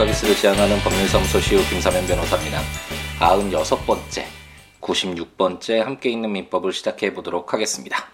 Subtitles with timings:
[0.00, 2.62] 서비스를 지향하는 법률사무소 시우 김사면 변호사입니다.
[3.18, 4.24] 96번째,
[4.80, 8.06] 96번째 함께 있는 민법을 시작해 보도록 하겠습니다.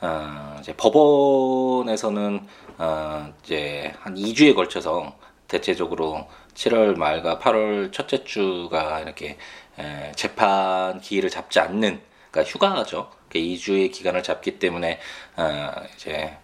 [0.00, 2.46] 어, 이제 법원에서는
[2.78, 5.14] 어, 이제 한 2주에 걸쳐서
[5.46, 9.36] 대체적으로 7월 말과 8월 첫째 주가 이렇게
[9.78, 12.00] 에, 재판 기일을 잡지 않는
[12.30, 13.10] 그러니까 휴가죠.
[13.34, 15.00] 2주의 기간을 잡기 때문에
[15.36, 16.34] 어, 이제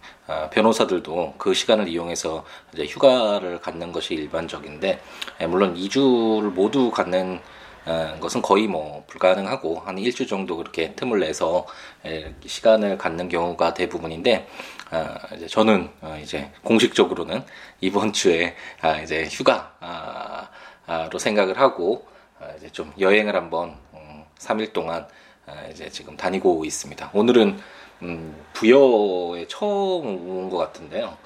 [0.51, 5.01] 변호사들도 그 시간을 이용해서 이제 휴가를 갖는 것이 일반적인데
[5.41, 7.39] 예, 물론 2주를 모두 갖는
[7.85, 11.65] 어, 것은 거의 뭐 불가능하고 한 일주 정도 그렇게 틈을 내서
[12.05, 14.47] 예, 시간을 갖는 경우가 대부분인데
[14.91, 17.43] 어, 이제 저는 어, 이제 공식적으로는
[17.79, 22.05] 이번 주에 아, 이제 휴가로 생각을 하고
[22.39, 25.07] 어, 이제 좀 여행을 한번 음, 3일 동안
[25.47, 27.09] 아, 이제 지금 다니고 있습니다.
[27.13, 27.59] 오늘은
[28.01, 31.17] 음, 부여에 처음 온 것 같은데요.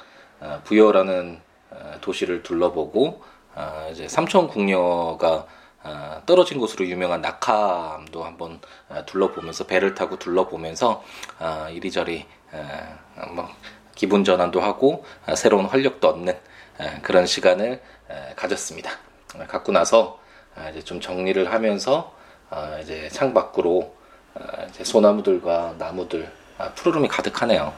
[0.42, 3.24] 아, 부여라는 아, 도시를 둘러보고
[3.56, 5.46] 아, 이제 삼천 궁녀가
[5.82, 8.60] 아, 떨어진 곳으로 유명한 낙함도 한번
[8.90, 11.04] 아, 둘러보면서 배를 타고 둘러보면서
[11.40, 13.48] 아, 이리저리 아, 뭐
[13.96, 16.38] 기분 전환도 하고 아, 새로운 활력도 얻는
[16.80, 18.92] 아, 그런 시간을 아, 가졌습니다.
[19.40, 20.20] 아, 갖고 나서
[20.56, 22.14] 아, 이제 좀 정리를 하면서
[22.50, 23.96] 아, 이제 창 밖으로
[24.36, 26.45] 아, 이제 소나무들과 나무들 아,
[26.76, 27.74] 푸르름이 가득하네요.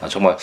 [0.00, 0.36] 아, 정말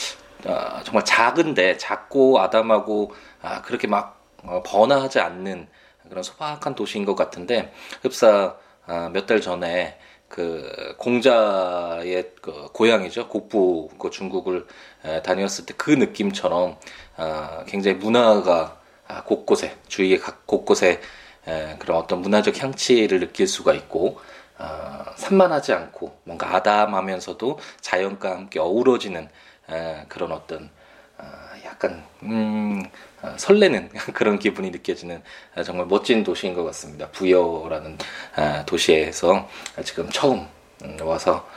[0.45, 5.67] 아, 정말 작은데 작고 아담하고 아, 그렇게 막 어, 번화하지 않는
[6.09, 14.09] 그런 소박한 도시인 것 같은데 흡사 아, 몇달 전에 그 공자의 그 고향이죠 곡부 그
[14.11, 14.65] 중국을
[15.03, 16.77] 에, 다녔을 때 그 느낌처럼
[17.17, 21.01] 아, 굉장히 문화가 아, 곳곳에 주위에 각 곳곳에
[21.47, 24.19] 에, 그런 어떤 문화적 향취를 느낄 수가 있고
[24.59, 29.29] 어, 산만하지 않고 뭔가 아담하면서도 자연과 함께 어우러지는
[29.69, 30.69] 에, 그런 어떤
[31.17, 31.25] 어,
[31.65, 32.83] 약간 음,
[33.21, 35.23] 어, 설레는 그런 기분이 느껴지는
[35.55, 37.09] 어, 정말 멋진 도시인 것 같습니다.
[37.09, 37.97] 부여라는
[38.37, 39.47] 어, 도시에서
[39.83, 40.47] 지금 처음
[40.83, 41.47] 음, 와서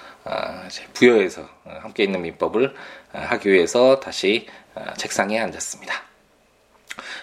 [0.94, 2.74] 부여에서 어, 함께 있는 민법을
[3.12, 5.94] 어, 하기 위해서 다시 어, 책상에 앉았습니다.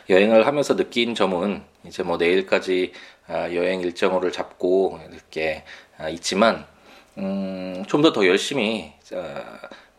[0.09, 5.63] 여행을 하면서 느낀 점은 이제 뭐 내일까지 아, 여행 일정을 잡고 이렇게
[5.97, 6.65] 아, 있지만
[7.17, 9.43] 음, 좀 더 더 열심히 어,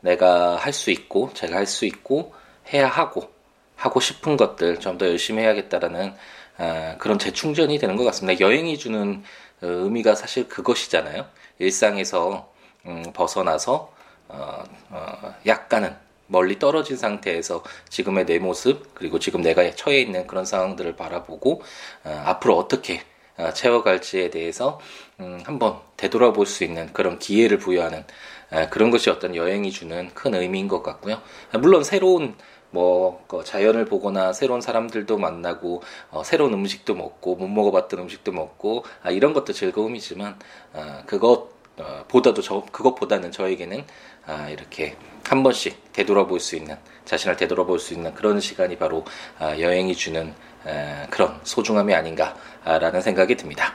[0.01, 2.35] 내가 할 수 있고 제가 할 수 있고
[2.73, 3.31] 해야 하고
[3.77, 6.15] 하고 싶은 것들 좀 더 열심히 해야겠다라는
[6.59, 8.41] 아, 그런 재충전이 되는 것 같습니다.
[8.41, 9.23] 여행이 주는
[9.63, 11.27] 어, 의미가 사실 그것이잖아요.
[11.59, 12.51] 일상에서
[12.87, 13.93] 음, 벗어나서
[14.29, 15.95] 어, 어, 약간은
[16.29, 21.63] 멀리 떨어진 상태에서 지금의 내 모습 그리고 지금 내가 처해 있는 그런 상황들을 바라보고
[22.05, 23.03] 어, 앞으로 어떻게 어,
[23.55, 24.81] 채워갈지에 대해서
[25.21, 28.05] 음, 한번 되돌아볼 수 있는 그런 기회를 부여하는
[28.53, 31.21] 에, 그런 것이 어떤 여행이 주는 큰 의미인 것 같고요.
[31.59, 32.35] 물론 새로운
[32.71, 39.11] 뭐그 자연을 보거나 새로운 사람들도 만나고 어, 새로운 음식도 먹고 못 먹어봤던 음식도 먹고 아,
[39.11, 40.39] 이런 것도 즐거움이지만
[40.73, 43.85] 아, 그것 어, 보다도 저 그것보다는 저에게는
[44.27, 49.05] 아, 이렇게 한 번씩 되돌아볼 수 있는 자신을 되돌아볼 수 있는 그런 시간이 바로
[49.39, 50.33] 아, 여행이 주는 에,
[51.11, 53.75] 그런 소중함이 아닌가라는 생각이 듭니다.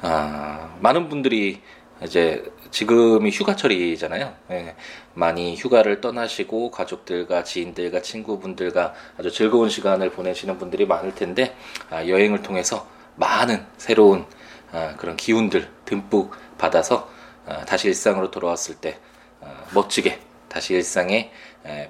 [0.00, 1.62] 아, 많은 분들이
[2.04, 4.34] 이제 지금이 휴가철이잖아요.
[4.50, 4.74] 예,
[5.14, 11.54] 많이 휴가를 떠나시고 가족들과 지인들과 친구분들과 아주 즐거운 시간을 보내시는 분들이 많을 텐데
[11.90, 14.26] 아, 여행을 통해서 많은 새로운
[14.72, 17.08] 아, 그런 기운들 듬뿍 받아서
[17.46, 18.98] 아, 다시 일상으로 돌아왔을 때
[19.40, 21.30] 아, 멋지게 다시 일상에 에,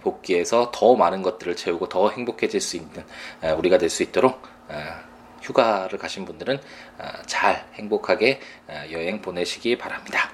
[0.02, 3.04] 복귀해서 더 많은 것들을 채우고 더 행복해질 수 있는
[3.42, 5.00] 에, 우리가 될 수 있도록 아,
[5.42, 6.60] 휴가를 가신 분들은
[6.98, 10.30] 아, 잘 행복하게 아, 여행 보내시기 바랍니다.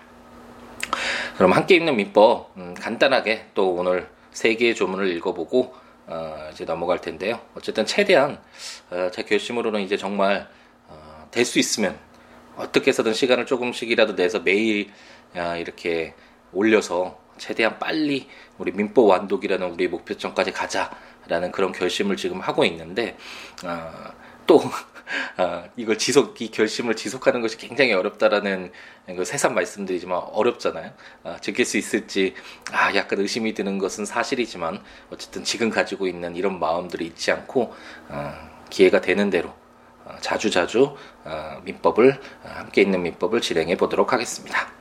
[1.37, 5.75] 그럼 함께 읽는 민법 음, 간단하게 또 오늘 세 개의 조문을 읽어보고
[6.07, 7.41] 어, 이제 넘어갈 텐데요.
[7.55, 8.41] 어쨌든 최대한
[8.91, 10.49] 어, 제 결심으로는 이제 정말
[10.89, 11.99] 어, 될 수 있으면
[12.57, 14.91] 어떻게 해서든 시간을 조금씩이라도 내서 매일
[15.37, 16.15] 야, 이렇게
[16.53, 23.17] 올려서 최대한 빨리 우리 민법 완독이라는 우리의 목표점까지 가자라는 그런 결심을 지금 하고 있는데
[23.65, 23.93] 어,
[24.47, 24.63] 또
[25.37, 28.73] 어, 이걸 지속 이 결심을 지속하는 것이 굉장히 어렵다라는
[29.07, 30.93] 그 새삼 말씀드리지만 어렵잖아요.
[31.25, 32.35] 어, 지킬 수 있을지
[32.73, 37.75] 아 약간 의심이 드는 것은 사실이지만 어쨌든 지금 가지고 있는 이런 마음들이 잊지 않고
[38.09, 38.35] 어,
[38.71, 39.55] 기회가 되는 대로
[40.05, 44.78] 어, 자주 자주 어, 민법을 어, 함께 있는 민법을 진행해 보도록 하겠습니다.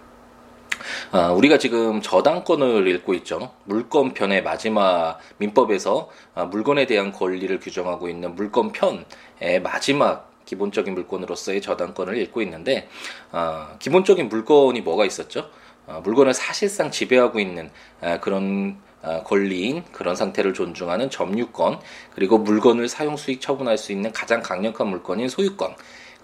[1.11, 3.51] 어, 우리가 지금 저당권을 읽고 있죠.
[3.65, 12.41] 물권편의 마지막 민법에서 어, 물건에 대한 권리를 규정하고 있는 물권편의 마지막 기본적인 물건으로서의 저당권을 읽고
[12.41, 12.88] 있는데
[13.31, 15.49] 어, 기본적인 물건이 뭐가 있었죠?
[15.85, 17.69] 어, 물건을 사실상 지배하고 있는
[18.01, 21.79] 어, 그런 어, 권리인 그런 상태를 존중하는 점유권
[22.13, 25.75] 그리고 물건을 사용 수익 처분할 수 있는 가장 강력한 물건인 소유권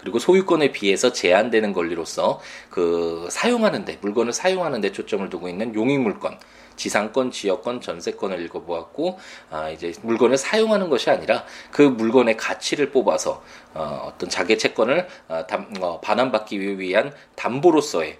[0.04, 6.38] 그리고 소유권에 비해서 제한되는 권리로서 그 사용하는데 물건을 사용하는데 초점을 두고 있는 용익물권
[6.76, 9.18] 지상권, 지역권, 전세권을 읽어보았고
[9.50, 13.42] 아, 이제 물건을 사용하는 것이 아니라 그 물건의 가치를 뽑아서
[13.72, 18.18] 어, 어떤 자기 채권을 어, 담, 어, 반환받기 위한 담보로서의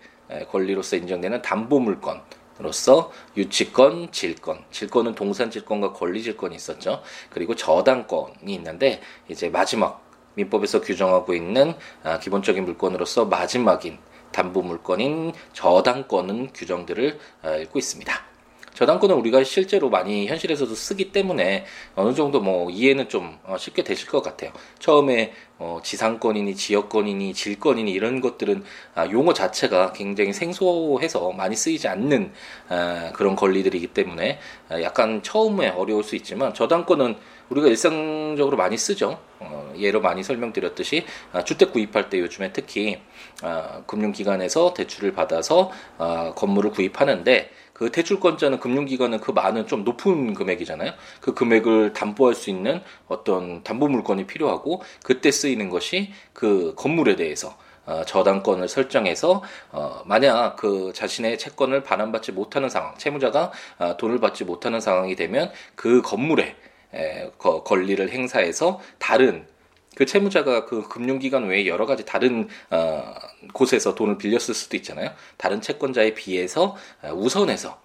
[0.50, 2.22] 권리로서 인정되는 담보물권.
[2.58, 7.02] 로서 유치권, 질권, 질권은 동산 질권과 권리 질권이 있었죠.
[7.30, 10.03] 그리고 저당권이 있는데 이제 마지막
[10.34, 13.98] 민법에서 규정하고 있는 아, 기본적인 물권으로서 마지막인
[14.32, 18.33] 담보 물건인 저당권은 규정들을 아, 읽고 있습니다.
[18.74, 24.08] 저당권은 우리가 실제로 많이 현실에서도 쓰기 때문에 어느 정도 뭐 이해는 좀 어, 쉽게 되실
[24.08, 24.50] 것 같아요.
[24.80, 28.64] 처음에 어 지상권이니 지역권이니 질권이니 이런 것들은
[28.96, 32.32] 아 용어 자체가 굉장히 생소해서 많이 쓰이지 않는
[32.68, 37.16] 아 그런 권리들이기 때문에 아 약간 처음에 어려울 수 있지만 저당권은
[37.50, 39.20] 우리가 일상적으로 많이 쓰죠.
[39.38, 42.98] 어, 예로 많이 설명드렸듯이 아, 주택 구입할 때 요즘에 특히
[43.42, 50.92] 아, 금융기관에서 대출을 받아서 아, 건물을 구입하는데 그 대출권자는 금융기관은 그 많은 좀 높은 금액이잖아요.
[51.20, 57.56] 그 금액을 담보할 수 있는 어떤 담보 물건이 필요하고 그때 쓰이는 것이 그 건물에 대해서
[57.84, 59.42] 어, 저당권을 설정해서
[59.72, 65.50] 어, 만약 그 자신의 채권을 반환받지 못하는 상황, 채무자가 어, 돈을 받지 못하는 상황이 되면
[65.74, 66.56] 그 건물에
[66.94, 69.46] 에, 거, 권리를 행사해서 다른
[69.94, 73.14] 그 채무자가 그 금융기관 외에 여러 가지 다른 어,
[73.52, 75.10] 곳에서 돈을 빌렸을 수도 있잖아요.
[75.36, 77.83] 다른 채권자에 비해서 어, 우선해서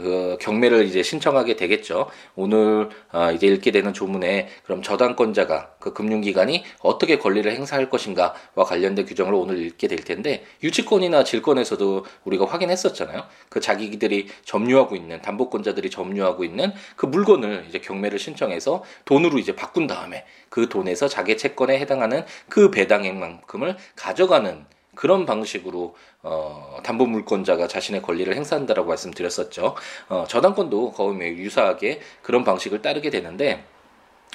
[0.00, 2.08] 그 경매를 이제 신청하게 되겠죠.
[2.34, 9.06] 오늘 어, 이제 읽게 되는 조문에 그럼 저당권자가 그 금융기관이 어떻게 권리를 행사할 것인가와 관련된
[9.06, 13.24] 규정을 오늘 읽게 될 텐데 유치권이나 질권에서도 우리가 확인했었잖아요.
[13.48, 19.86] 그 자기들이 점유하고 있는 담보권자들이 점유하고 있는 그 물건을 이제 경매를 신청해서 돈으로 이제 바꾼
[19.86, 24.64] 다음에 그 돈에서 자기 채권에 해당하는 그 배당액만큼을 가져가는
[25.00, 29.74] 그런 방식으로 어, 담보 물권자가 자신의 권리를 행사한다라고 말씀드렸었죠.
[30.10, 33.64] 어, 저당권도 거의 유사하게 그런 방식을 따르게 되는데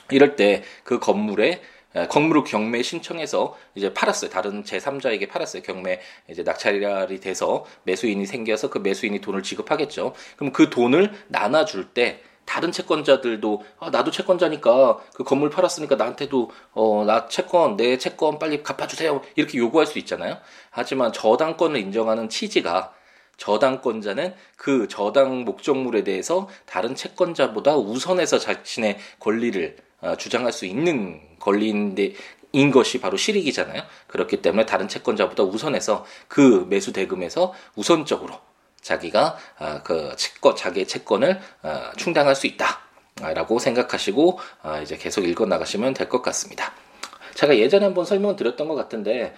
[0.09, 1.61] 이럴 때 그 건물에
[2.09, 4.31] 건물을 경매 신청해서 이제 팔았어요.
[4.31, 5.61] 다른 제3자에게 팔았어요.
[5.61, 10.13] 경매 이제 낙찰이 돼서 매수인이 생겨서 그 매수인이 돈을 지급하겠죠.
[10.35, 17.03] 그럼 그 돈을 나눠줄 때 다른 채권자들도 아, 나도 채권자니까 그 건물 팔았으니까 나한테도 어,
[17.05, 20.37] 나 채권 내 채권 빨리 갚아주세요 이렇게 요구할 수 있잖아요.
[20.69, 22.93] 하지만 저당권을 인정하는 취지가
[23.37, 32.13] 저당권자는 그 저당 목적물에 대해서 다른 채권자보다 우선해서 자신의 권리를 어, 주장할 수 있는 권리인데
[32.51, 33.83] 인 것이 바로 실익이잖아요.
[34.07, 38.39] 그렇기 때문에 다른 채권자보다 우선해서 그 매수 대금에서 우선적으로
[38.85, 45.45] 자기가 아, 그 채권 자기의 채권을 아, 충당할 수 있다라고 생각하시고 아, 이제 계속 읽어
[45.45, 46.71] 나가시면 될 것 같습니다.
[47.33, 49.33] 제가 예전에 한번 설명을 드렸던 것 같은데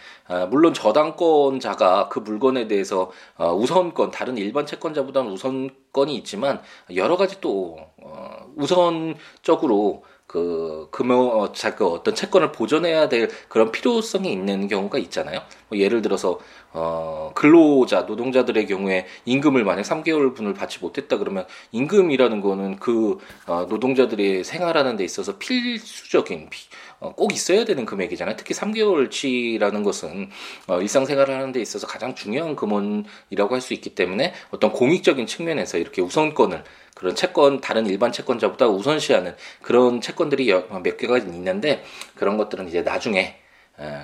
[0.50, 6.62] 물론 저당권자가 그 물건에 대해서 어, 우선권 다른 일반 채권자보다는 우선권이 있지만
[6.94, 14.31] 여러 가지 또 어, 우선적으로 그 금융 어, 그 어떤 채권을 보존해야 될 그런 필요성이
[14.31, 15.41] 있는 경우가 있잖아요.
[15.69, 16.39] 뭐 예를 들어서
[16.74, 23.17] 어 근로자 노동자들의 경우에 임금을 만약 3개월 분을 받지 못했다 그러면 임금이라는 거는 그
[23.48, 26.50] 어, 노동자들의 생활하는 데 있어서 필수적인
[27.00, 28.36] 어, 꼭 있어야 되는 금액이잖아요.
[28.36, 30.29] 특히 3개월치라는 것은
[30.67, 35.77] 어, 일상생활을 하는 데 있어서 가장 중요한 금원이라고 할 수 있기 때문에 어떤 공익적인 측면에서
[35.77, 36.63] 이렇게 우선권을
[36.98, 40.51] 그런 채권 다른 일반 채권자보다 우선시하는 그런 채권들이
[40.82, 41.84] 몇 개가 있는데
[42.16, 43.38] 그런 것들은 이제 나중에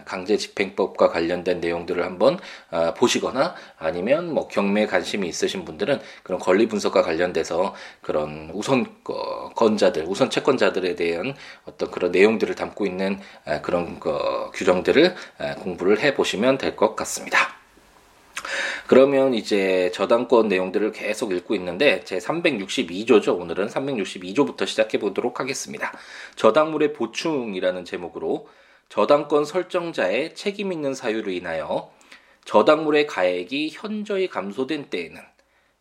[0.06, 2.38] 강제 집행법과 관련된 내용들을 한번
[2.70, 10.30] 어, 보시거나 아니면 뭐 경매에 관심이 있으신 분들은 그런 권리 분석과 관련돼서 그런 우선권자들, 우선
[10.30, 11.36] 채권자들에 대한
[11.66, 13.20] 어떤 그런 내용들을 담고 있는
[13.64, 14.00] 그런
[14.54, 15.16] 규정들을
[15.62, 17.63] 공부를 해 보시면 될 것 같습니다.
[18.88, 23.40] 그러면 이제 저당권 내용들을 계속 읽고 있는데 제 362조죠.
[23.40, 25.92] 오늘은 362조부터 시작해 보도록 하겠습니다.
[26.36, 28.48] 저당물의 보충이라는 제목으로
[28.90, 31.92] 저당권 설정자의 책임 있는 사유로 인하여
[32.46, 35.22] 저당물의 가액이 현저히 감소된 때에는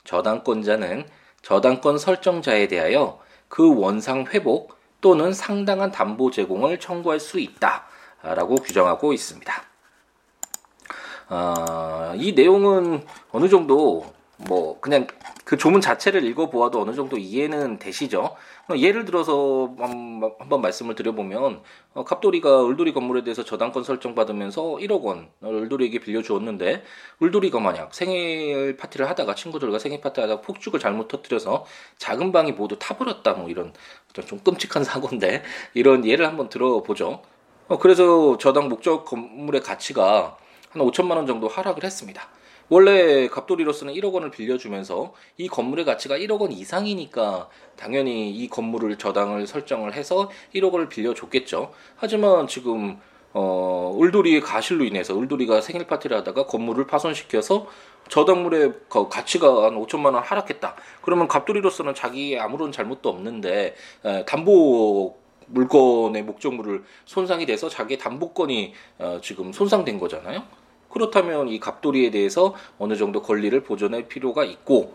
[0.05, 1.07] 저당권자는
[1.43, 9.72] 저당권 설정자에 대하여 그 원상 회복 또는 상당한 담보 제공을 청구할 수 있다라고 규정하고 있습니다.
[11.33, 14.05] 어, 이 내용은 어느 정도
[14.37, 15.07] 뭐 그냥
[15.47, 18.37] 그 조문 자체를 읽어보아도 어느 정도 이해는 되시죠.
[18.69, 21.63] 어, 예를 들어서 한번 말씀을 드려보면
[21.95, 26.83] 어, 갑돌이가 을돌이 건물에 대해서 저당권 설정 받으면서 1억 원 을돌이에게 빌려주었는데
[27.23, 31.65] 을돌이가 만약 생일 파티를 하다가 친구들과 생일 파티를 하다가 폭죽을 잘못 터뜨려서
[31.97, 33.73] 작은 방이 모두 타버렸다 뭐 이런
[34.27, 37.23] 좀 끔찍한 사고인데 이런 예를 한번 들어보죠.
[37.69, 40.37] 어, 그래서 저당 목적 건물의 가치가
[40.73, 42.29] 한 5천만 원 정도 하락을 했습니다.
[42.69, 49.47] 원래 갑돌이로서는 1억 원을 빌려주면서 이 건물의 가치가 1억 원 이상이니까 당연히 이 건물을 저당을
[49.47, 51.73] 설정을 해서 1억 원을 빌려줬겠죠.
[51.97, 52.99] 하지만 지금
[53.35, 57.67] 어, 을돌이의 가실로 인해서 을돌이가 생일 파티를 하다가 건물을 파손시켜서
[58.09, 58.73] 저당물의
[59.11, 60.75] 가치가 한 5천만 원 하락했다.
[61.03, 63.75] 그러면 갑돌이로서는 자기의 아무런 잘못도 없는데
[64.05, 70.62] 에, 담보 물건의 목적물을 손상이 돼서 자기의 담보권이 어, 지금 손상된 거잖아요.
[70.93, 74.95] 그렇다면 이 갑돌이에 대해서 어느 정도 권리를 보존할 필요가 있고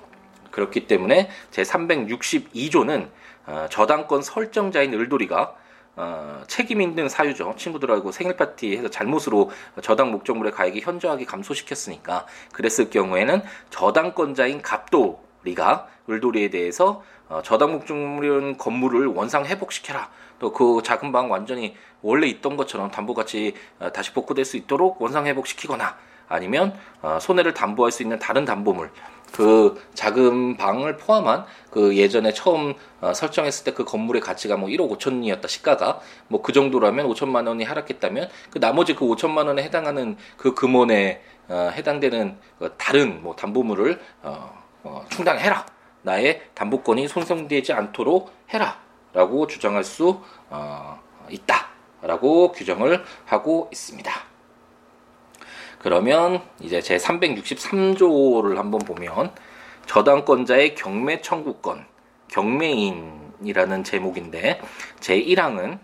[0.51, 3.09] 그렇기 때문에 제 362조는
[3.47, 5.55] 어, 저당권 설정자인 을돌이가
[5.95, 7.55] 어, 책임 있는 사유죠.
[7.57, 9.49] 친구들하고 생일 파티해서 잘못으로
[9.81, 19.07] 저당 목적물의 가액이 현저하게 감소시켰으니까 그랬을 경우에는 저당권자인 갑돌이가 을돌이에 대해서 어, 저당 목적물인 건물을
[19.07, 20.09] 원상 회복시켜라.
[20.39, 25.25] 또 그 작은 방 완전히 원래 있던 것처럼 담보같이 어, 다시 복구될 수 있도록 원상
[25.27, 25.95] 회복시키거나
[26.29, 28.91] 아니면 어, 손해를 담보할 수 있는 다른 담보물
[29.33, 34.89] 그 작은 방을 포함한 그 예전에 처음 어, 설정했을 때 그 건물의 가치가 뭐 1억
[34.97, 40.53] 5천이었다 시가가 뭐 그 정도라면 5천만 원이 하락했다면 그 나머지 그 5천만 원에 해당하는 그
[40.53, 45.65] 금원에 어, 해당되는 그 다른 뭐 담보물을 어, 어, 충당해라.
[46.03, 48.79] 나의 담보권이 손상되지 않도록 해라
[49.13, 50.99] 라고 주장할 수 어,
[51.29, 51.67] 있다
[52.01, 54.11] 라고 규정을 하고 있습니다.
[55.79, 59.33] 그러면 이제 제 363조를 한번 보면
[59.85, 61.85] 저당권자의 경매 청구권,
[62.29, 64.61] 경매인이라는 제목인데
[64.99, 65.79] 제 1항은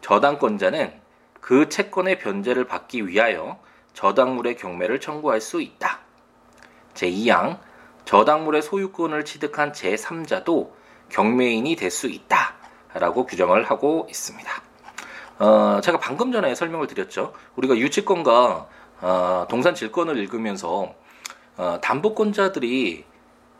[0.00, 0.92] 저당권자는
[1.40, 3.58] 그 채권의 변제를 받기 위하여
[3.94, 6.00] 저당물의 경매를 청구할 수 있다.
[6.94, 7.58] 제 2항
[8.04, 10.70] 저당물의 소유권을 취득한 제 3자도
[11.12, 12.54] 경매인이 될 수 있다.
[12.94, 14.50] 라고 규정을 하고 있습니다.
[15.38, 17.32] 어, 제가 방금 전에 설명을 드렸죠.
[17.56, 18.66] 우리가 유치권과
[19.00, 20.94] 어, 동산 질권을 읽으면서
[21.56, 23.04] 어, 담보권자들이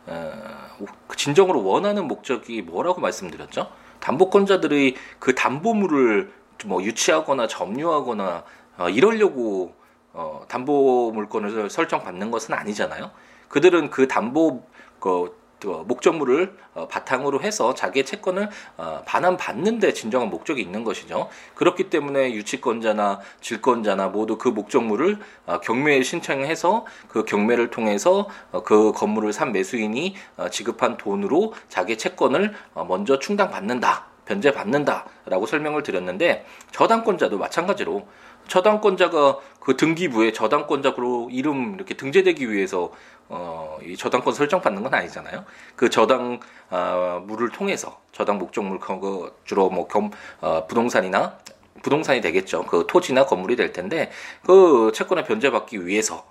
[0.06, 3.71] 어, 진정으로 원하는 목적이 뭐라고 말씀드렸죠?
[4.00, 6.32] 담보권자들이 그 담보물을
[6.66, 8.44] 뭐 유치하거나 점유하거나
[8.78, 9.75] 어, 이러려고
[10.12, 13.11] 어, 담보 물건을 설정받는 것은 아니잖아요.
[13.49, 14.62] 그들은 그 담보
[15.00, 21.28] 그 목적물을 어, 바탕으로 해서 자기의 채권을 어, 반환받는데 진정한 목적이 있는 것이죠.
[21.54, 28.28] 그렇기 때문에 유치권자나 질권자나 모두 그 목적물을 어, 경매에 신청해서 그 경매를 통해서
[28.64, 30.14] 그 건물을 산 매수인이
[30.50, 32.54] 지급한 돈으로 자기 채권을
[32.88, 34.12] 먼저 충당받는다.
[34.25, 38.07] 변제받는다라고 설명을 드렸는데 저당권자도 마찬가지로
[38.49, 42.92] 저당권자가 그 등기부에 저당권자로 이름 이렇게 등재되기 위해서
[43.28, 45.44] 어, 이 저당권 설정받는 건 아니잖아요.
[45.76, 51.38] 그 저당 어, 물을 통해서 저당 목적물 그 주로 뭐 겸, 어, 부동산이나
[51.82, 52.64] 부동산이 되겠죠.
[52.66, 54.11] 그 토지나 건물이 될 텐데
[54.44, 56.25] 그 채권을 변제받기 위해서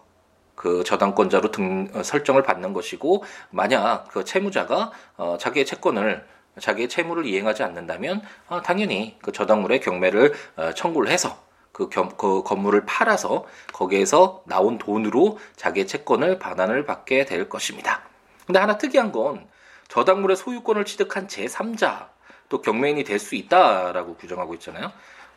[0.56, 6.24] 그 저당권자로 등 어, 설정을 받는 것이고 만약 그 채무자가 어, 자기의 채권을
[6.60, 11.36] 자기의 채무를 이행하지 않는다면 어, 당연히 그 저당물의 경매를 어, 청구를 해서
[11.72, 18.02] 그, 겸, 그 건물을 팔아서 거기에서 나온 돈으로 자기의 채권을 반환을 받게 될 것입니다.
[18.46, 19.48] 근데 하나 특이한 건
[19.88, 22.08] 저당물의 소유권을 취득한 제3자
[22.50, 24.92] 또 경매인이 될 수 있다라고 규정하고 있잖아요.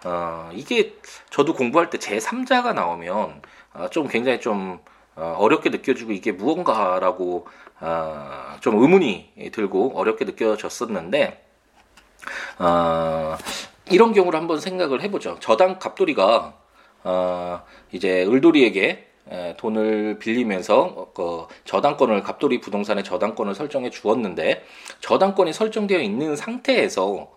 [0.04, 0.96] 어, 이게
[1.30, 3.42] 저도 공부할 때 제3자가 나오면
[3.74, 4.80] 어, 좀 굉장히 좀
[5.16, 7.46] 어, 어렵게 느껴지고 이게 무언가라고
[7.80, 11.44] 어, 좀 의문이 들고 어렵게 느껴졌었는데
[12.58, 13.36] 어,
[13.90, 15.38] 이런 경우를 한번 생각을 해보죠.
[15.40, 16.54] 저당 갑돌이가
[17.04, 17.62] 어,
[17.92, 24.64] 이제 을돌이에게 에, 돈을 빌리면서 어, 그 저당권을 갑돌이 부동산의 저당권을 설정해 주었는데
[25.00, 27.30] 저당권이 설정되어 있는 상태에서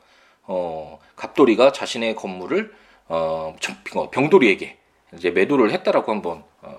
[0.43, 2.73] 어, 갑돌이가 자신의 건물을
[3.09, 3.55] 어,
[4.11, 4.77] 병돌이에게
[5.15, 6.77] 이제 매도를 했다라고 한번 어,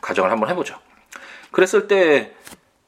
[0.00, 0.76] 가정을 한번 해보죠.
[1.50, 2.32] 그랬을 때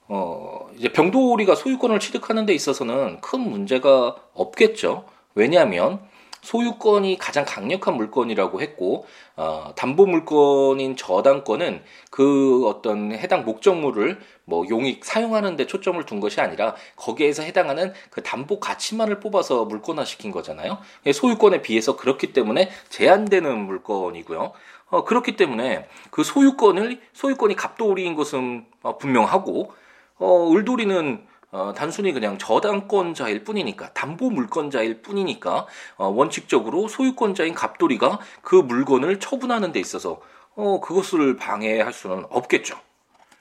[0.06, 5.04] 어, 이제 병돌이가 소유권을 취득하는 데 있어서는 큰 문제가 없겠죠.
[5.34, 6.00] 왜냐하면
[6.44, 15.06] 소유권이 가장 강력한 물건이라고 했고 어, 담보 물건인 저당권은 그 어떤 해당 목적물을 뭐 용익
[15.06, 20.78] 사용하는 데 초점을 둔 것이 아니라 거기에서 해당하는 그 담보 가치만을 뽑아서 물건화 시킨 거잖아요.
[21.12, 24.52] 소유권에 비해서 그렇기 때문에 제한되는 물건이고요.
[24.90, 29.72] 어, 그렇기 때문에 그 소유권을 소유권이 갑돌이인 것은 어, 분명하고
[30.18, 38.56] 어, 을돌이는 어, 단순히 그냥 저당권자일 뿐이니까 담보 물권자일 뿐이니까 어, 원칙적으로 소유권자인 갑돌이가 그
[38.56, 40.20] 물건을 처분하는 데 있어서
[40.56, 42.76] 어, 그것을 방해할 수는 없겠죠.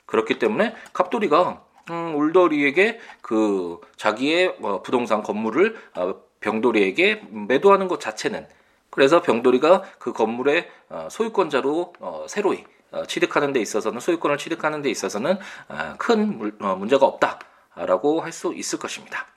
[0.06, 8.48] 그렇기 때문에 갑돌이가 음, 울돌이에게 그 자기의 어, 부동산 건물을 어, 병돌이에게 매도하는 것 자체는
[8.92, 14.92] 그래서 병돌이가 그 건물의 어, 소유권자로 어, 새로이 어, 취득하는 데 있어서는 소유권을 취득하는 데
[14.92, 17.40] 있어서는 어, 큰 물, 어, 문제가 없다.
[17.76, 19.28] 라고 할 수 있을 것입니다.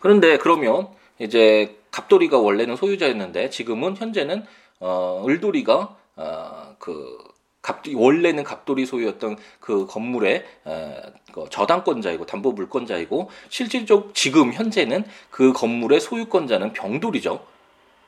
[0.00, 4.44] 그런데 그러면 이제 갑돌이가 원래는 소유자였는데 지금은 현재는
[4.80, 7.18] 어, 을돌이가 어, 그
[7.62, 10.96] 갑, 원래는 갑돌이 소유였던 그 건물의 어,
[11.32, 17.44] 그 저당권자이고 담보 물권자이고 실질적 지금 현재는 그 건물의 소유권자는 병돌이죠.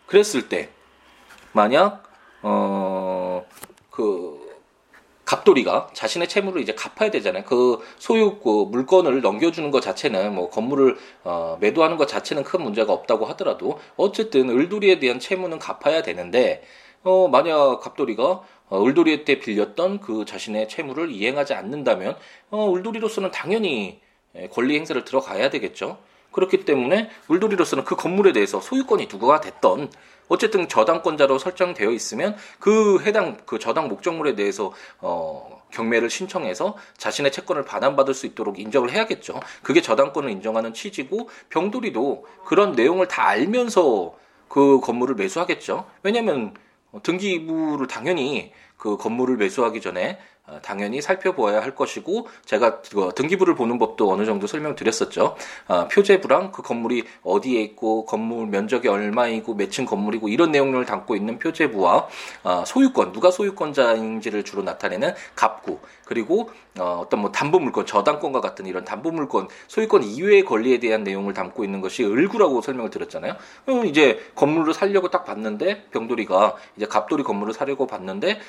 [0.07, 0.71] 그랬을 때
[1.53, 2.03] 만약
[2.43, 3.13] 어
[3.93, 4.42] 그
[5.33, 7.45] 갑돌이가 자신의 채무를 이제 갚아야 되잖아요.
[7.45, 12.93] 그 소유 그 물건을 넘겨주는 것 자체는 뭐 건물을 어, 매도하는 것 자체는 큰 문제가
[12.93, 16.63] 없다고 하더라도 어쨌든 을돌이에 대한 채무는 갚아야 되는데
[17.03, 22.17] 어, 만약 갑돌이가 어, 을돌이 때 빌렸던 그 자신의 채무를 이행하지 않는다면
[22.51, 24.03] 어, 을돌이로서는 당연히
[24.51, 25.97] 권리 행사를 들어가야 되겠죠.
[26.33, 29.91] 그렇기 때문에 울돌이로서는 그 건물에 대해서 소유권이 누구가 됐던
[30.29, 37.65] 어쨌든 저당권자로 설정되어 있으면 그 해당 그 저당 목적물에 대해서 어 경매를 신청해서 자신의 채권을
[37.65, 39.41] 반환받을 수 있도록 인정을 해야겠죠.
[39.63, 44.15] 그게 저당권을 인정하는 취지고 병돌이도 그런 내용을 다 알면서
[44.49, 45.87] 그 건물을 매수하겠죠.
[46.03, 46.55] 왜냐하면
[47.03, 52.83] 등기부를 당연히 그 건물을 매수하기 전에 어, 당연히 살펴보아야 할 것이고 제가
[53.15, 55.37] 등기부를 보는 법도 어느 정도 설명드렸었죠.
[55.69, 61.39] 어, 표제부랑 그 건물이 어디에 있고 건물 면적이 얼마이고 몇층 건물이고 이런 내용을 담고 있는
[61.39, 62.09] 표제부와
[62.43, 68.85] 어, 소유권 누가 소유권자인지를 주로 나타내는 갑구 그리고 어떤 뭐 담보 물권 저당권과 같은 이런
[68.85, 73.35] 담보 물권 소유권 이외의 권리에 대한 내용을 담고 있는 것이 을구라고 설명을 드렸잖아요.
[73.65, 78.41] 그럼 이제 건물을 살려고 딱 봤는데 병돌이가 이제 갑돌이 건물을 사려고 봤는데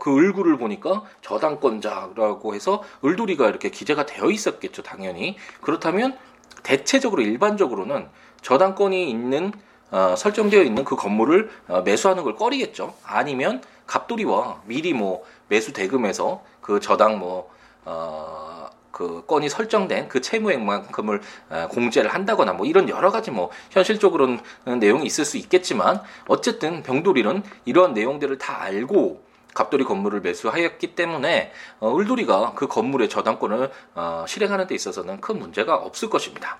[0.00, 5.36] 그 을구를 보니까 저당 저당권자라고 해서 을돌이가 이렇게 기재가 되어 있었겠죠, 당연히.
[5.60, 6.16] 그렇다면
[6.62, 8.08] 대체적으로 일반적으로는
[8.42, 9.52] 저당권이 있는
[9.90, 12.94] 어, 설정되어 있는 그 건물을 어, 매수하는 걸 꺼리겠죠.
[13.04, 17.50] 아니면 갑돌이와 미리 뭐 매수 대금에서 그 저당 뭐
[17.84, 21.20] 어, 그 건이 설정된 그 채무액만큼을
[21.50, 24.38] 어, 공제를 한다거나 뭐 이런 여러 가지 뭐 현실적으로는
[24.78, 31.96] 내용이 있을 수 있겠지만 어쨌든 병돌이는 이러한 내용들을 다 알고 갑돌이 건물을 매수하였기 때문에 어,
[31.96, 36.58] 을돌이가 그 건물의 저당권을 어, 실행하는 데 있어서는 큰 문제가 없을 것입니다.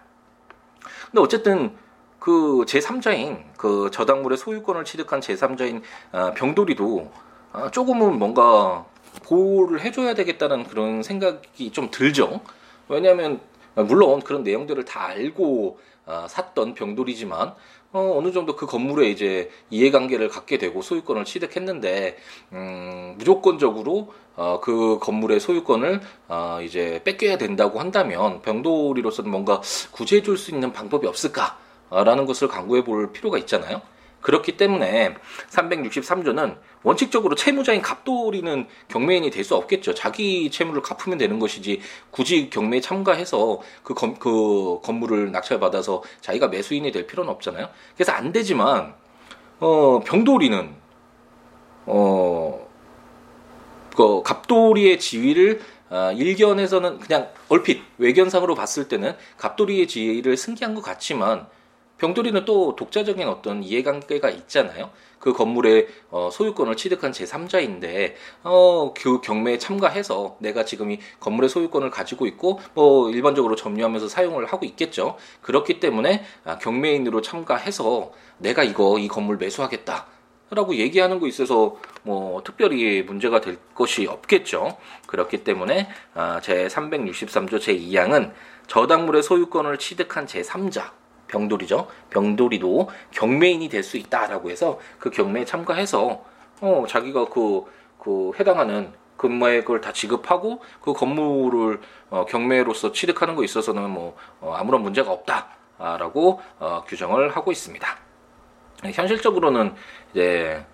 [1.11, 1.77] 근데 어쨌든
[2.19, 5.83] 그 제3자인 그 저당물의 소유권을 취득한 제3자인
[6.13, 7.13] 어, 병돌이도
[7.53, 8.87] 어, 조금은 뭔가
[9.25, 12.41] 보호를 해줘야 되겠다는 그런 생각이 좀 들죠.
[12.89, 13.41] 왜냐하면
[13.75, 17.55] 물론 그런 내용들을 다 알고 어, 샀던 병돌이지만
[17.93, 22.17] 어, 어느 정도 그 건물에 이제 이해관계를 갖게 되고 소유권을 취득했는데
[22.53, 30.51] 음, 무조건적으로 어, 그 건물의 소유권을 어, 이제 뺏겨야 된다고 한다면 병돌이로서는 뭔가 구제해줄 수
[30.51, 33.81] 있는 방법이 없을까라는 것을 강구해 볼 필요가 있잖아요.
[34.25, 35.15] 그렇기 때문에
[35.51, 39.93] 363조는 원칙적으로 채무자인 갑돌이는 경매인이 될 수 없겠죠.
[39.93, 46.91] 자기 채무를 갚으면 되는 것이지 굳이 경매에 참가해서 그, 건, 그 건물을 낙찰받아서 자기가 매수인이
[46.91, 47.69] 될 필요는 없잖아요.
[47.95, 48.95] 그래서 안 되지만
[49.61, 50.75] 어, 병돌이는
[51.85, 52.67] 어,
[53.95, 55.61] 그 갑돌이의 지위를
[55.91, 61.47] 어, 일견에서는 그냥 얼핏 외견상으로 봤을 때는 갑돌이의 지위를 승계한 것 같지만
[61.99, 64.91] 병돌이는 또 독자적인 어떤 이해관계가 있잖아요.
[65.19, 71.91] 그 건물의 어, 소유권을 취득한 제3자인데 어, 그 경매에 참가해서 내가 지금 이 건물의 소유권을
[71.91, 75.17] 가지고 있고 뭐 일반적으로 점유하면서 사용을 하고 있겠죠.
[75.41, 80.07] 그렇기 때문에 아, 경매인으로 참가해서 내가 이거 이 건물 매수하겠다.
[80.51, 84.77] 라고 얘기하는 거 있어서 뭐 특별히 문제가 될 것이 없겠죠.
[85.07, 88.33] 그렇기 때문에 아, 제 363조 제 2항은
[88.67, 90.91] 저당물의 소유권을 취득한 제3자
[91.35, 91.88] 병돌이죠.
[92.11, 96.25] 병돌이도 경매인이 될 수 있다라고 해서 그 경매에 참가해서
[96.62, 97.64] 어 자기가 그,
[97.99, 104.83] 그 해당하는 금액을 다 지급하고 그 건물을 어, 경매로서 취득하는 거 있어서는 뭐 어, 아무런
[104.83, 107.87] 문제가 없다라고 어, 규정을 하고 있습니다.
[108.92, 109.75] 현실적으로는
[110.12, 110.64] 이제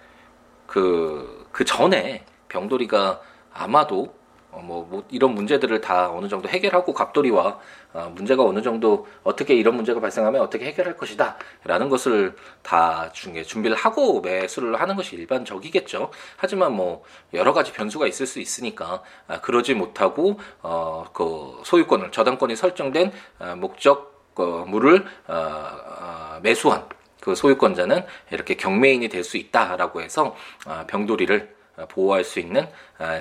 [0.66, 3.20] 그, 그 전에 병돌이가
[3.52, 4.19] 아마도 어,
[4.52, 7.58] 뭐, 뭐, 이런 문제들을 다 어느 정도 해결하고 갑돌이와
[7.92, 13.42] 어, 문제가 어느 정도 어떻게 이런 문제가 발생하면 어떻게 해결할 것이다 라는 것을 다 중에
[13.42, 16.10] 준비를 하고 매수를 하는 것이 일반적이겠죠.
[16.36, 22.56] 하지만 뭐 여러 가지 변수가 있을 수 있으니까 아, 그러지 못하고 어, 그 소유권을 저당권이
[22.56, 26.84] 설정된 아, 목적물을 어, 어, 매수한
[27.20, 30.34] 그 소유권자는 이렇게 경매인이 될 수 있다라고 해서
[30.66, 32.68] 아, 병돌이를 보호할 수 있는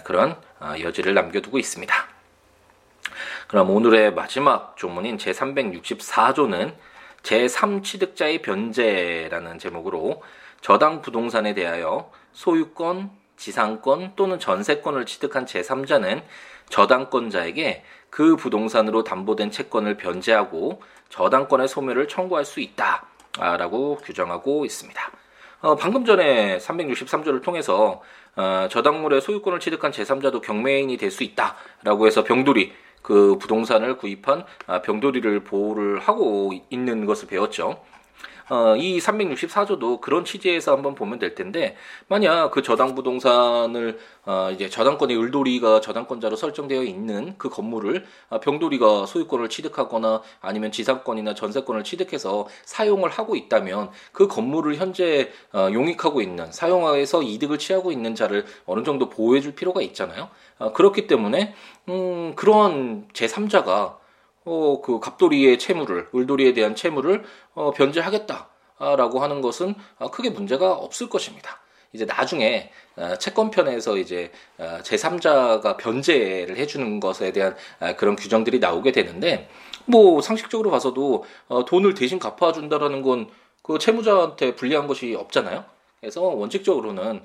[0.03, 0.35] 그런
[0.81, 1.93] 여지를 남겨두고 있습니다.
[3.47, 6.73] 그럼 오늘의 마지막 조문인 제364조는
[7.23, 10.21] 제3취득자의 변제라는 제목으로
[10.61, 16.21] 저당 부동산에 대하여 소유권, 지상권 또는 전세권을 취득한 제3자는
[16.69, 25.11] 저당권자에게 그 부동산으로 담보된 채권을 변제하고 저당권의 소멸을 청구할 수 있다 라고 규정하고 있습니다.
[25.61, 28.01] 어, 방금 전에 363조를 통해서
[28.35, 34.81] 어, 저당물의 소유권을 취득한 제3자도 경매인이 될 수 있다라고 해서 병돌이 그 부동산을 구입한 아,
[34.81, 37.81] 병돌이를 보호를 하고 있는 것을 배웠죠.
[38.49, 41.75] 어, 이 364조도 그런 취지에서 한번 보면 될 텐데
[42.07, 49.05] 만약 그 저당 부동산을 어, 이제 저당권의 을돌이가 저당권자로 설정되어 있는 그 건물을 어, 병돌이가
[49.05, 56.51] 소유권을 취득하거나 아니면 지상권이나 전세권을 취득해서 사용을 하고 있다면 그 건물을 현재 어, 용익하고 있는
[56.51, 60.29] 사용하에서 이득을 취하고 있는 자를 어느 정도 보호해줄 필요가 있잖아요.
[60.57, 61.53] 어, 그렇기 때문에
[61.87, 63.99] 음, 그런 제3자가
[64.45, 67.23] 어, 그 갑돌이의 채무를, 을돌이에 대한 채무를
[67.53, 71.59] 어, 변제하겠다라고 하는 것은 어, 크게 문제가 없을 것입니다.
[71.93, 78.91] 이제 나중에 어, 채권편에서 이제 어, 제3자가 변제를 해주는 것에 대한 어, 그런 규정들이 나오게
[78.91, 79.49] 되는데
[79.85, 81.25] 뭐 상식적으로 봐서도
[81.67, 83.29] 돈을 대신 갚아준다라는 건
[83.69, 85.63] 그 채무자한테 불리한 것이 없잖아요.
[85.99, 87.21] 그래서 원칙적으로는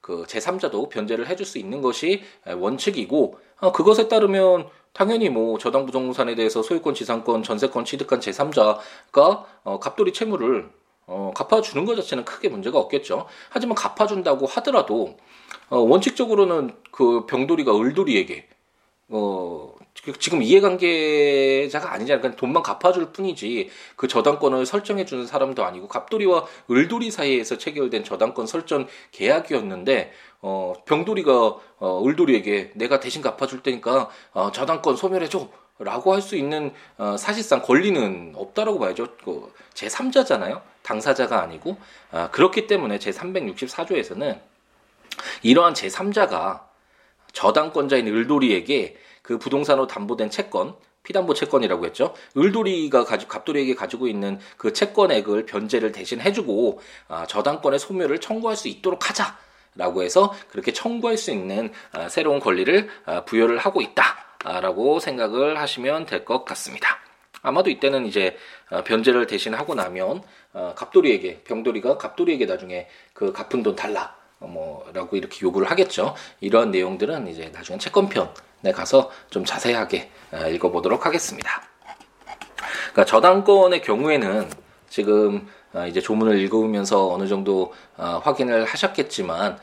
[0.00, 3.38] 그 제3자도 변제를 해줄 수 있는 것이 원칙이고
[3.72, 10.70] 그것에 따르면 당연히 뭐 저당 부동산에 대해서 소유권, 지상권, 전세권 취득한 제3자가 어, 갑돌이 채무를
[11.06, 13.26] 어, 갚아주는 것 자체는 크게 문제가 없겠죠.
[13.48, 15.16] 하지만 갚아준다고 하더라도
[15.70, 18.48] 어, 원칙적으로는 그 병돌이가 을돌이에게
[19.08, 19.67] 어,
[20.18, 22.20] 지금 이해관계자가 아니잖아요.
[22.22, 28.86] 그냥 돈만 갚아줄 뿐이지 그 저당권을 설정해주는 사람도 아니고 갑돌이와 을돌이 사이에서 체결된 저당권 설정
[29.12, 35.48] 계약이었는데 어, 병돌이가 어, 을돌이에게 내가 대신 갚아줄 테니까 어, 저당권 소멸해줘.
[35.80, 39.06] 라고 할 수 있는 어, 사실상 권리는 없다라고 봐야죠.
[39.24, 40.60] 그 제3자잖아요.
[40.82, 41.76] 당사자가 아니고
[42.10, 44.40] 아, 그렇기 때문에 제364조에서는
[45.42, 46.62] 이러한 제3자가
[47.32, 48.96] 저당권자인 을돌이에게
[49.28, 52.14] 그 부동산으로 담보된 채권, 피담보 채권이라고 했죠.
[52.34, 58.68] 을돌이가 가지고 갑돌이에게 가지고 있는 그 채권액을 변제를 대신 해주고 아, 저당권의 소멸을 청구할 수
[58.68, 59.36] 있도록 하자
[59.74, 66.06] 라고 해서 그렇게 청구할 수 있는 아, 새로운 권리를 아, 부여를 하고 있다라고 생각을 하시면
[66.06, 66.96] 될 것 같습니다.
[67.42, 68.34] 아마도 이때는 이제
[68.70, 70.22] 어, 변제를 대신 하고 나면
[70.54, 76.14] 어, 갑돌이에게 병돌이가 갑돌이에게 나중에 그 갚은 돈 달라 뭐라고 이렇게 요구를 하겠죠.
[76.40, 81.62] 이런 내용들은 이제 나중에 채권편에 가서 좀 자세하게 어, 읽어보도록 하겠습니다.
[82.92, 84.50] 그러니까 저당권의 경우에는
[84.88, 89.58] 지금 어, 이제 조문을 읽으면서 어느 정도 어, 확인을 하셨겠지만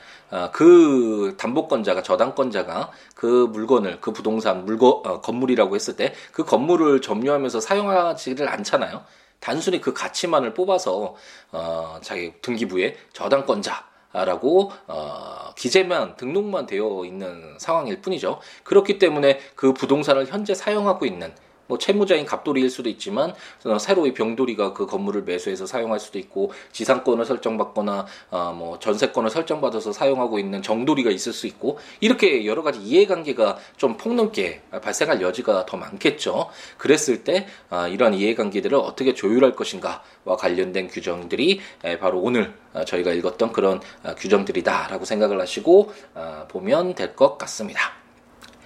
[0.51, 8.49] 그 담보권자가 저당권자가 그 물건을 그 부동산 물건 건물이라고 했을 때 그 건물을 점유하면서 사용하지를
[8.49, 9.03] 않잖아요.
[9.39, 11.15] 단순히 그 가치만을 뽑아서
[11.51, 13.85] 어, 자기 등기부에 저당권자
[14.23, 18.39] 라고 어, 기재만 등록만 되어 있는 상황일 뿐이죠.
[18.63, 21.33] 그렇기 때문에 그 부동산을 현재 사용하고 있는
[21.67, 23.33] 뭐 채무자인 갑돌이일 수도 있지만
[23.79, 29.91] 새로 이 병돌이가 그 건물을 매수해서 사용할 수도 있고 지상권을 설정받거나 어, 뭐 전세권을 설정받아서
[29.91, 35.77] 사용하고 있는 정돌이가 있을 수 있고 이렇게 여러 가지 이해관계가 좀 폭넓게 발생할 여지가 더
[35.77, 36.49] 많겠죠.
[36.77, 41.61] 그랬을 때 어, 이러한 이해관계들을 어떻게 조율할 것인가와 관련된 규정들이
[41.99, 47.93] 바로 오늘 어, 저희가 읽었던 그런 어, 규정들이다라고 생각을 하시고 어, 보면 될 것 같습니다.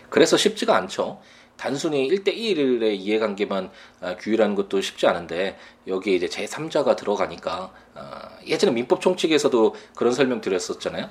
[0.10, 1.20] 그래서 쉽지가 않죠.
[1.60, 3.70] 단순히 1대1의 이해관계만
[4.02, 8.02] 어, 규율하는 것도 쉽지 않은데 여기에 이제 제3자가 들어가니까 어,
[8.48, 11.10] 예전에 민법 총칙에서도 그런 설명 드렸었잖아요.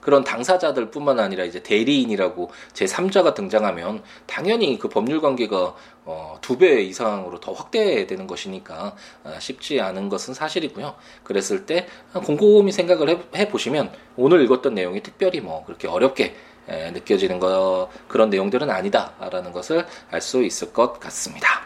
[0.00, 5.74] 그런 당사자들 뿐만 아니라 이제 대리인이라고 제3자가 등장하면 당연히 그 법률 관계가
[6.06, 10.94] 어, 두배 이상으로 더 확대되는 것이니까 어, 쉽지 않은 것은 사실이고요.
[11.22, 16.34] 그랬을 때 곰곰이 생각을 해, 해 보시면 오늘 읽었던 내용이 특별히 뭐 그렇게 어렵게 에,
[16.66, 21.62] 느껴지는 거 그런 내용들은 아니다라는 것을 알 수 있을 것 같습니다.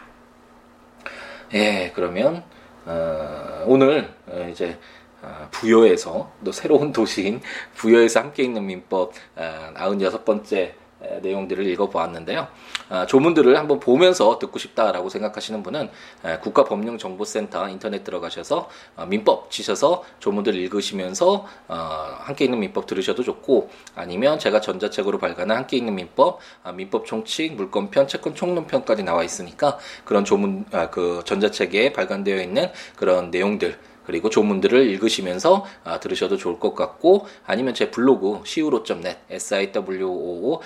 [1.53, 2.43] 예, 그러면
[2.85, 4.79] 어, 오늘 어, 이제
[5.21, 7.41] 어, 부여에서 또 새로운 도시인
[7.75, 10.71] 부여에서 함께 있는 민법 어, 96번째
[11.21, 12.47] 내용들을 읽어보았는데요.
[12.89, 15.89] 아, 조문들을 한번 보면서 듣고 싶다라고 생각하시는 분은
[16.41, 21.75] 국가법령정보센터 인터넷 들어가셔서 어, 민법 치셔서 조문들을 읽으시면서 어,
[22.19, 27.55] 함께 있는 민법 들으셔도 좋고 아니면 제가 전자책으로 발간한 함께 있는 민법, 아, 민법 총칙,
[27.55, 34.29] 물권편, 채권 총론편까지 나와 있으니까 그런 조문 아, 그 전자책에 발간되어 있는 그런 내용들 그리고
[34.29, 40.65] 조문들을 읽으시면서 아, 들으셔도 좋을 것 같고 아니면 제 블로그 siwo.net siwoolaw.net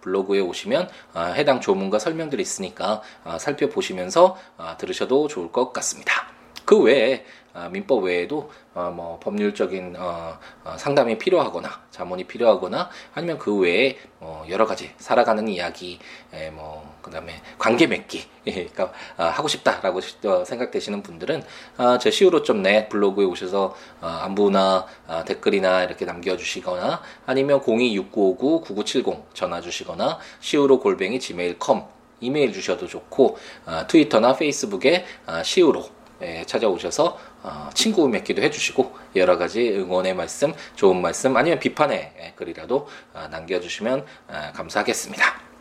[0.00, 6.28] 블로그에 오시면 아, 해당 조문과 설명들이 있으니까 아, 살펴보시면서 아, 들으셔도 좋을 것 같습니다.
[6.64, 13.38] 그 외에 아, 민법 외에도 어, 뭐 법률적인 어, 어, 상담이 필요하거나 자문이 필요하거나 아니면
[13.38, 16.00] 그 외에 어, 여러 가지 살아가는 이야기,
[16.32, 21.42] 에, 뭐 그다음에 관계 맺기 그러니까 아, 하고 싶다라고 어, 생각되시는 분들은
[21.76, 30.18] 아, 제 siwo.net 블로그에 오셔서 어, 안부나 아, 댓글이나 이렇게 남겨주시거나 아니면 026959-9970 전화 주시거나
[30.42, 31.82] siwo 골뱅이 gmail.com
[32.20, 35.84] 이메일 주셔도 좋고 아, 트위터나 페이스북에 아, siwo
[36.22, 42.32] 예, 찾아오셔서 어, 친구 맺기도 해주시고 여러 가지 응원의 말씀, 좋은 말씀 아니면 비판의 예,
[42.36, 45.53] 글이라도 어, 남겨주시면 어, 감사하겠습니다.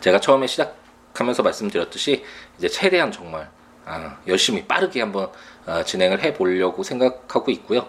[0.00, 2.24] 제가 처음에 시작하면서 말씀드렸듯이
[2.58, 3.50] 이제 최대한 정말
[4.26, 5.30] 열심히 빠르게 한번
[5.84, 7.88] 진행을 해 보려고 생각하고 있고요.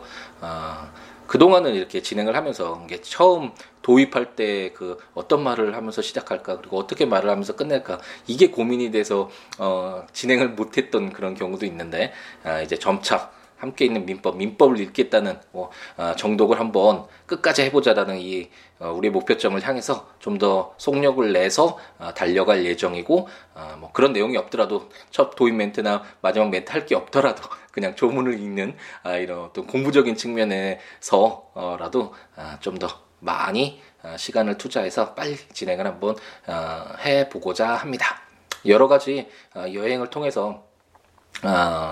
[1.28, 7.06] 그동안은 이렇게 진행을 하면서 이게 처음 도입할 때 그 어떤 말을 하면서 시작할까 그리고 어떻게
[7.06, 13.30] 말을 하면서 끝낼까 이게 고민이 돼서 어 진행을 못했던 그런 경우도 있는데 아 이제 점차
[13.60, 19.62] 함께 있는 민법, 민법을 읽겠다는 뭐, 어, 정독을 한번 끝까지 해보자라는 이 어, 우리 목표점을
[19.62, 25.54] 향해서 좀 더 속력을 내서 어, 달려갈 예정이고 어, 뭐 그런 내용이 없더라도 첫 도입
[25.54, 27.44] 멘트나 마지막 멘트 할 게 없더라도
[27.74, 32.88] 그냥 조문을 읽는 아, 이런 어떤 공부적인 측면에서라도 아, 좀더
[33.20, 36.16] 많이 어, 시간을 투자해서 빨리 진행을 한번
[36.48, 38.22] 어, 해보고자 합니다.
[38.66, 40.64] 여러 가지 어, 여행을 통해서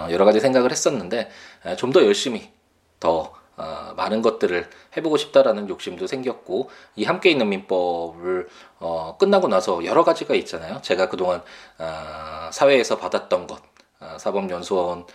[0.09, 1.29] 여러 가지 생각을 했었는데
[1.75, 2.49] 좀 더 열심히
[2.99, 3.33] 더
[3.95, 8.47] 많은 것들을 해보고 싶다라는 욕심도 생겼고 이 함께 있는 민법을
[9.19, 10.79] 끝나고 나서 여러 가지가 있잖아요.
[10.83, 11.41] 제가 그동안
[12.51, 13.61] 사회에서 받았던 것
[13.99, 15.05] 아, 사법연수원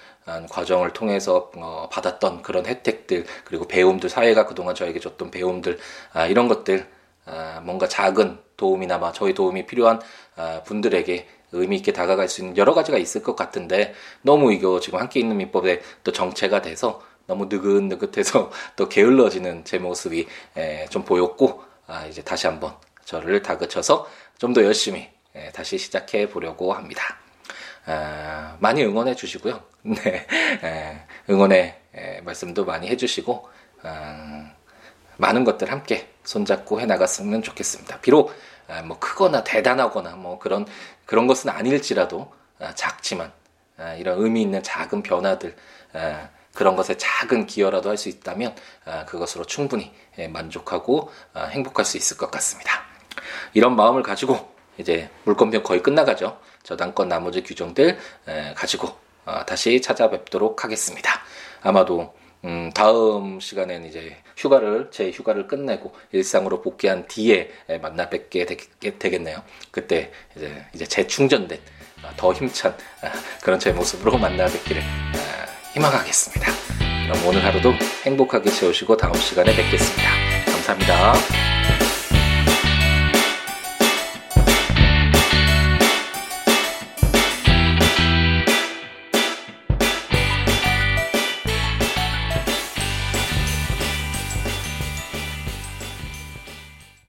[0.50, 5.78] 과정을 통해서 어, 받았던 그런 혜택들 그리고 배움들 사회가 그동안 저에게 줬던 배움들
[6.12, 6.88] 아, 이런 것들
[7.26, 10.00] 아, 뭔가 작은 도움이나마 저희 도움이 필요한
[10.64, 15.20] 분들에게 의미 있게 다가갈 수 있는 여러 가지가 있을 것 같은데 너무 이거 지금 함께
[15.20, 20.26] 있는 민법에 또 정체가 돼서 너무 느긋느긋해서 또 게을러지는 제 모습이
[20.90, 21.62] 좀 보였고
[22.08, 25.08] 이제 다시 한번 저를 다그쳐서 좀 더 열심히
[25.54, 27.16] 다시 시작해 보려고 합니다.
[27.86, 29.60] 아, 많이 응원해 주시고요.
[29.82, 30.26] 네,
[30.62, 33.48] 에, 응원의 에, 말씀도 많이 해주시고
[33.82, 34.50] 아,
[35.16, 38.00] 많은 것들 함께 손잡고 해 나갔으면 좋겠습니다.
[38.00, 38.32] 비록
[38.68, 40.66] 아, 뭐 크거나 대단하거나 뭐 그런
[41.12, 43.34] 그런 것은 아닐지라도 아, 작지만
[43.76, 45.54] 아, 이런 의미 있는 작은 변화들
[45.92, 51.84] 아, 그런 것에 작은 기여라도 할 수 있다면 아, 그것으로 충분히 예, 만족하고 아, 행복할
[51.84, 52.84] 수 있을 것 같습니다.
[53.52, 56.40] 이런 마음을 가지고 이제 물권편 거의 끝나가죠.
[56.62, 57.98] 저당권 나머지 규정들
[58.54, 58.96] 가지고
[59.26, 61.10] 어, 다시 찾아뵙도록 하겠습니다.
[61.60, 67.50] 아마도 음, 다음 시간에는 이제 휴가를 제 휴가를 끝내고 일상으로 복귀한 뒤에
[67.80, 68.56] 만나 뵙게 되
[69.10, 69.42] 겠네요.
[69.70, 71.58] 그때 이제 이제 재충전된
[72.02, 73.08] 어, 더 힘찬 어,
[73.42, 74.82] 그런 제 모습으로 만나 뵙기를
[75.74, 76.52] 희망하겠습니다.
[77.06, 77.72] 그럼 오늘 하루도
[78.04, 80.10] 행복하게 채우시고 다음 시간에 뵙겠습니다.
[80.46, 81.51] 감사합니다.